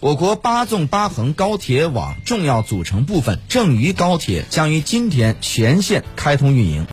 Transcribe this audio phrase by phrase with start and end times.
[0.00, 6.86] 我国八纵八横高铁网重要组成部分郑渝高铁将于今天全线开通运营。